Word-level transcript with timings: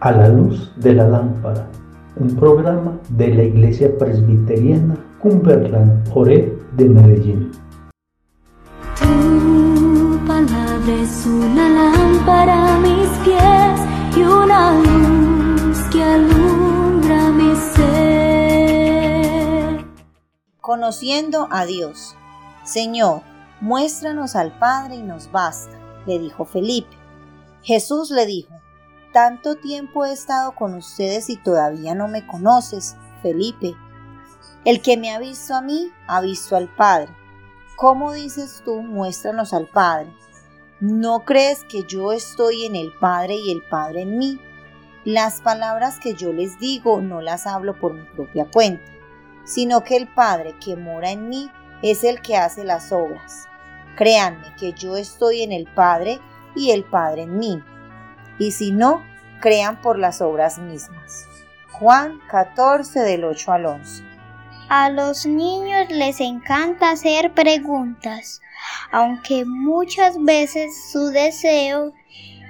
A 0.00 0.12
la 0.12 0.28
luz 0.28 0.72
de 0.76 0.94
la 0.94 1.06
lámpara, 1.06 1.68
un 2.16 2.34
programa 2.34 2.98
de 3.10 3.34
la 3.34 3.42
Iglesia 3.42 3.90
Presbiteriana 3.98 4.96
Cumberland 5.20 6.08
Ore 6.14 6.56
de 6.76 6.88
Medellín. 6.88 7.52
Tu 8.98 10.18
palabra 10.26 10.94
es 11.02 11.26
una 11.26 11.68
lámpara 11.68 12.76
a 12.76 12.78
mis 12.78 13.08
pies 13.22 13.80
y 14.16 14.22
una 14.22 14.72
luz 14.80 15.78
que 15.92 16.02
alumbra 16.02 17.30
mi 17.30 17.54
ser. 17.74 18.64
Conociendo 20.60 21.48
a 21.50 21.66
Dios. 21.66 22.16
Señor, 22.64 23.20
muéstranos 23.60 24.36
al 24.36 24.58
Padre 24.58 24.96
y 24.96 25.02
nos 25.02 25.30
basta, 25.30 25.76
le 26.06 26.18
dijo 26.18 26.46
Felipe. 26.46 27.03
Jesús 27.64 28.10
le 28.10 28.26
dijo, 28.26 28.54
tanto 29.14 29.56
tiempo 29.56 30.04
he 30.04 30.12
estado 30.12 30.54
con 30.54 30.74
ustedes 30.74 31.30
y 31.30 31.36
todavía 31.38 31.94
no 31.94 32.08
me 32.08 32.26
conoces, 32.26 32.94
Felipe. 33.22 33.74
El 34.66 34.82
que 34.82 34.98
me 34.98 35.14
ha 35.14 35.18
visto 35.18 35.54
a 35.54 35.62
mí, 35.62 35.90
ha 36.06 36.20
visto 36.20 36.56
al 36.56 36.68
Padre. 36.68 37.08
¿Cómo 37.76 38.12
dices 38.12 38.60
tú, 38.66 38.82
muéstranos 38.82 39.54
al 39.54 39.66
Padre? 39.66 40.14
¿No 40.80 41.24
crees 41.24 41.64
que 41.64 41.84
yo 41.84 42.12
estoy 42.12 42.66
en 42.66 42.76
el 42.76 42.92
Padre 42.98 43.36
y 43.36 43.50
el 43.50 43.62
Padre 43.62 44.02
en 44.02 44.18
mí? 44.18 44.38
Las 45.06 45.40
palabras 45.40 45.98
que 45.98 46.14
yo 46.14 46.34
les 46.34 46.58
digo 46.58 47.00
no 47.00 47.22
las 47.22 47.46
hablo 47.46 47.80
por 47.80 47.94
mi 47.94 48.04
propia 48.14 48.50
cuenta, 48.50 48.92
sino 49.44 49.84
que 49.84 49.96
el 49.96 50.06
Padre 50.12 50.54
que 50.62 50.76
mora 50.76 51.10
en 51.12 51.30
mí 51.30 51.50
es 51.82 52.04
el 52.04 52.20
que 52.20 52.36
hace 52.36 52.62
las 52.62 52.92
obras. 52.92 53.46
Créanme 53.96 54.54
que 54.58 54.74
yo 54.74 54.98
estoy 54.98 55.42
en 55.42 55.52
el 55.52 55.66
Padre 55.72 56.20
y 56.54 56.70
el 56.70 56.84
Padre 56.84 57.22
en 57.22 57.38
mí 57.38 57.62
y 58.38 58.52
si 58.52 58.72
no, 58.72 59.02
crean 59.40 59.80
por 59.80 59.98
las 59.98 60.20
obras 60.20 60.58
mismas. 60.58 61.26
Juan 61.72 62.20
14 62.30 63.00
del 63.00 63.24
8 63.24 63.52
al 63.52 63.66
11. 63.66 64.04
A 64.68 64.90
los 64.90 65.26
niños 65.26 65.90
les 65.90 66.20
encanta 66.20 66.90
hacer 66.90 67.34
preguntas, 67.34 68.40
aunque 68.90 69.44
muchas 69.44 70.22
veces 70.22 70.90
su 70.90 71.08
deseo 71.08 71.92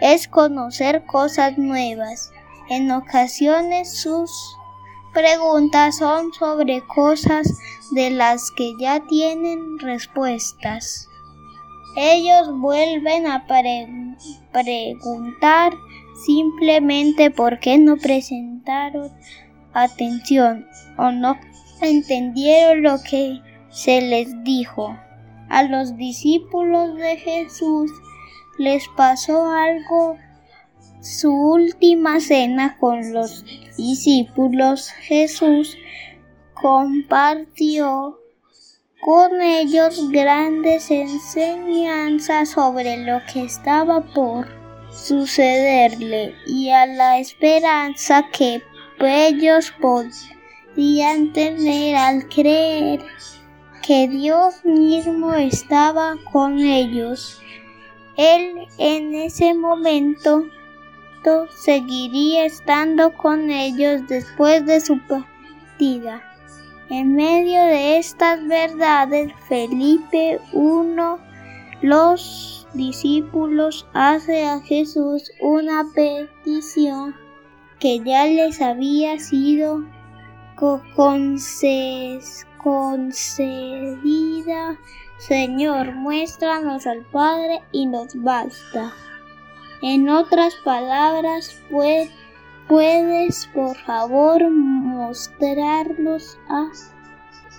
es 0.00 0.28
conocer 0.28 1.04
cosas 1.06 1.58
nuevas. 1.58 2.30
En 2.68 2.90
ocasiones 2.92 3.98
sus 4.00 4.30
preguntas 5.12 5.98
son 5.98 6.32
sobre 6.32 6.82
cosas 6.86 7.48
de 7.90 8.10
las 8.10 8.50
que 8.56 8.72
ya 8.78 9.00
tienen 9.00 9.78
respuestas. 9.78 11.08
Ellos 11.96 12.58
vuelven 12.58 13.26
a 13.26 13.46
preguntar 14.52 15.72
simplemente 16.26 17.30
porque 17.30 17.78
no 17.78 17.96
presentaron 17.96 19.10
atención 19.72 20.66
o 20.96 21.10
no 21.10 21.38
entendieron 21.80 22.82
lo 22.82 23.02
que 23.02 23.40
se 23.70 24.00
les 24.00 24.42
dijo. 24.44 24.96
A 25.48 25.62
los 25.64 25.96
discípulos 25.96 26.96
de 26.96 27.16
Jesús 27.16 27.90
les 28.58 28.88
pasó 28.96 29.50
algo 29.50 30.16
su 31.00 31.30
última 31.30 32.18
cena 32.18 32.78
con 32.78 33.12
los 33.12 33.44
discípulos 33.76 34.88
Jesús 34.88 35.76
compartió 36.54 38.18
con 39.04 39.42
ellos 39.42 40.08
grandes 40.08 40.90
enseñanzas 40.90 42.48
sobre 42.48 43.04
lo 43.04 43.20
que 43.30 43.44
estaba 43.44 44.00
por 44.00 44.48
sucederle 44.90 46.34
y 46.46 46.70
a 46.70 46.86
la 46.86 47.18
esperanza 47.18 48.26
que 48.32 48.62
ellos 48.98 49.74
podían 49.78 51.34
tener 51.34 51.96
al 51.96 52.26
creer 52.30 53.04
que 53.82 54.08
Dios 54.08 54.64
mismo 54.64 55.34
estaba 55.34 56.14
con 56.32 56.58
ellos. 56.60 57.42
Él 58.16 58.66
en 58.78 59.14
ese 59.14 59.52
momento 59.52 60.46
seguiría 61.50 62.46
estando 62.46 63.12
con 63.12 63.50
ellos 63.50 64.00
después 64.08 64.64
de 64.64 64.80
su 64.80 64.98
partida. 65.06 66.33
En 66.90 67.14
medio 67.14 67.62
de 67.62 67.98
estas 67.98 68.46
verdades, 68.46 69.32
Felipe 69.48 70.38
I, 70.52 70.96
los 71.80 72.68
discípulos 72.74 73.86
hace 73.94 74.44
a 74.44 74.60
Jesús 74.60 75.30
una 75.40 75.84
petición 75.94 77.14
que 77.78 78.00
ya 78.00 78.26
les 78.26 78.60
había 78.60 79.18
sido 79.18 79.84
concedida. 82.62 83.58
Señor, 85.18 85.94
muéstranos 85.94 86.86
al 86.86 87.04
Padre 87.06 87.62
y 87.72 87.86
nos 87.86 88.14
basta. 88.22 88.92
En 89.80 90.08
otras 90.08 90.54
palabras, 90.64 91.60
pues, 91.70 92.10
¿Puedes 92.68 93.46
por 93.48 93.76
favor 93.76 94.48
mostrarnos 94.50 96.38
a, 96.48 96.70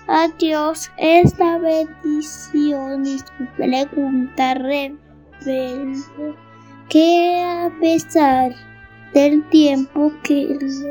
a 0.08 0.28
Dios 0.30 0.90
esta 0.98 1.60
bendición 1.60 3.06
y 3.06 3.18
pregunta 3.56 4.58
que 6.90 7.40
a 7.40 7.72
pesar 7.80 8.56
del 9.14 9.48
tiempo 9.50 10.12
que 10.24 10.58
los 10.60 10.84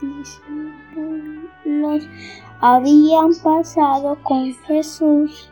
discípulos 0.00 2.08
habían 2.60 3.34
pasado 3.42 4.16
con 4.22 4.54
Jesús, 4.66 5.50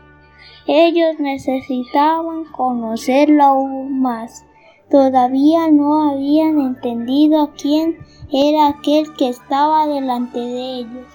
ellos 0.65 1.19
necesitaban 1.19 2.45
conocerlo 2.45 3.43
aún 3.43 4.01
más 4.01 4.47
todavía 4.89 5.69
no 5.71 6.11
habían 6.11 6.59
entendido 6.59 7.53
quién 7.59 7.97
era 8.31 8.67
aquel 8.67 9.13
que 9.15 9.29
estaba 9.29 9.87
delante 9.87 10.39
de 10.39 10.79
ellos. 10.79 11.07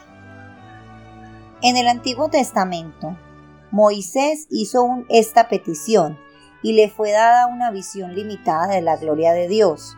En 1.62 1.76
el 1.76 1.88
Antiguo 1.88 2.28
Testamento, 2.28 3.16
Moisés 3.70 4.46
hizo 4.50 5.04
esta 5.08 5.48
petición 5.48 6.18
y 6.62 6.72
le 6.72 6.88
fue 6.88 7.12
dada 7.12 7.46
una 7.46 7.70
visión 7.70 8.14
limitada 8.14 8.68
de 8.68 8.82
la 8.82 8.96
gloria 8.96 9.32
de 9.32 9.48
Dios. 9.48 9.96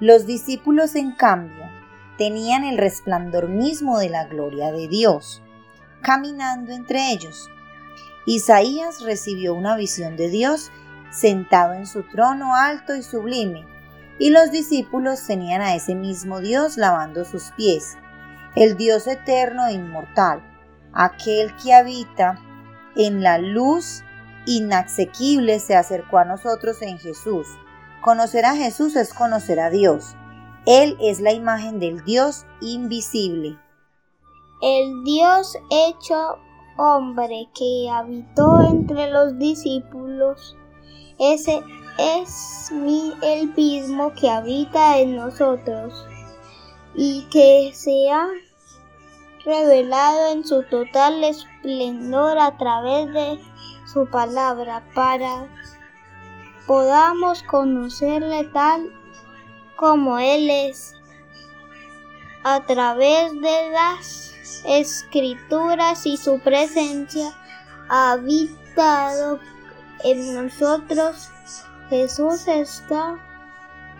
Los 0.00 0.26
discípulos, 0.26 0.94
en 0.94 1.12
cambio, 1.12 1.64
tenían 2.18 2.64
el 2.64 2.78
resplandor 2.78 3.48
mismo 3.48 3.98
de 3.98 4.08
la 4.08 4.24
gloria 4.24 4.72
de 4.72 4.88
Dios, 4.88 5.42
caminando 6.02 6.72
entre 6.72 7.10
ellos. 7.10 7.48
Isaías 8.26 9.02
recibió 9.02 9.54
una 9.54 9.76
visión 9.76 10.16
de 10.16 10.30
Dios 10.30 10.70
sentado 11.14 11.74
en 11.74 11.86
su 11.86 12.02
trono 12.02 12.54
alto 12.54 12.94
y 12.94 13.02
sublime, 13.02 13.66
y 14.18 14.30
los 14.30 14.50
discípulos 14.50 15.26
tenían 15.26 15.60
a 15.60 15.74
ese 15.74 15.94
mismo 15.94 16.40
Dios 16.40 16.76
lavando 16.76 17.24
sus 17.24 17.52
pies, 17.52 17.96
el 18.56 18.76
Dios 18.76 19.06
eterno 19.06 19.66
e 19.66 19.72
inmortal, 19.72 20.42
aquel 20.92 21.54
que 21.56 21.74
habita 21.74 22.38
en 22.96 23.22
la 23.22 23.38
luz 23.38 24.02
inasequible 24.46 25.58
se 25.58 25.74
acercó 25.74 26.18
a 26.18 26.24
nosotros 26.24 26.82
en 26.82 26.98
Jesús. 26.98 27.48
Conocer 28.02 28.44
a 28.44 28.54
Jesús 28.54 28.94
es 28.96 29.14
conocer 29.14 29.58
a 29.58 29.70
Dios. 29.70 30.14
Él 30.66 30.96
es 31.00 31.20
la 31.20 31.32
imagen 31.32 31.78
del 31.78 32.04
Dios 32.04 32.46
invisible. 32.60 33.58
El 34.62 35.04
Dios 35.04 35.58
hecho 35.70 36.38
hombre 36.76 37.48
que 37.54 37.88
habitó 37.90 38.60
entre 38.62 39.10
los 39.10 39.38
discípulos 39.38 40.56
ese 41.18 41.62
es 41.98 42.70
mi, 42.72 43.12
el 43.22 43.54
mismo 43.54 44.12
que 44.14 44.30
habita 44.30 44.98
en 44.98 45.16
nosotros. 45.16 46.06
Y 46.94 47.26
que 47.30 47.72
se 47.74 48.10
ha 48.10 48.28
revelado 49.44 50.32
en 50.32 50.44
su 50.44 50.62
total 50.64 51.22
esplendor 51.24 52.38
a 52.38 52.56
través 52.56 53.12
de 53.12 53.40
su 53.86 54.06
palabra 54.06 54.82
para 54.94 55.48
podamos 56.66 57.42
conocerle 57.42 58.44
tal 58.44 58.90
como 59.76 60.18
Él 60.18 60.48
es 60.48 60.94
a 62.42 62.64
través 62.64 63.32
de 63.32 63.70
las 63.70 64.62
escrituras 64.64 66.06
y 66.06 66.16
su 66.16 66.38
presencia 66.40 67.32
ha 67.88 68.12
habitado 68.12 69.40
en 70.04 70.34
nosotros. 70.34 71.30
Jesús 71.88 72.46
está 72.46 73.16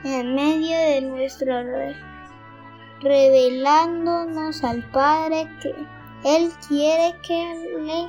en 0.04 0.34
medio 0.34 0.76
de 0.76 1.00
nuestro 1.00 1.62
rey, 1.62 1.96
revelándonos 3.00 4.62
al 4.62 4.88
Padre 4.90 5.48
que 5.60 5.74
Él 6.24 6.52
quiere 6.68 7.16
que 7.26 7.80
le 7.80 8.08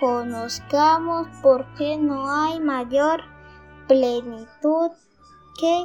conozcamos 0.00 1.28
porque 1.42 1.96
no 1.96 2.30
hay 2.30 2.60
mayor 2.60 3.22
plenitud 3.88 4.90
que 5.58 5.84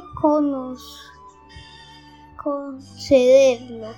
concederlo. 2.42 3.94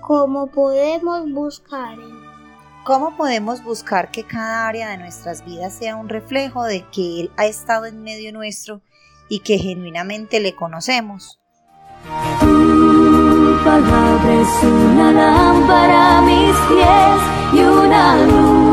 ¿Cómo 0.00 0.46
podemos 0.48 1.30
buscar 1.30 1.96
¿Cómo 2.84 3.14
podemos 3.16 3.62
buscar 3.62 4.10
que 4.10 4.24
cada 4.24 4.66
área 4.66 4.88
de 4.90 4.96
nuestras 4.96 5.44
vidas 5.44 5.74
sea 5.74 5.96
un 5.96 6.08
reflejo 6.08 6.64
de 6.64 6.86
que 6.90 7.20
Él 7.20 7.30
ha 7.36 7.44
estado 7.44 7.84
en 7.84 8.02
medio 8.02 8.32
nuestro 8.32 8.80
y 9.28 9.40
que 9.40 9.58
genuinamente 9.58 10.40
le 10.40 10.54
conocemos? 10.54 11.38
Palabra 13.64 14.40
es 14.40 14.64
una 14.64 15.12
lámpara 15.12 16.18
a 16.18 16.22
mis 16.22 16.56
pies 16.68 17.20
y 17.52 17.64
una 17.66 18.16
luz 18.24 18.69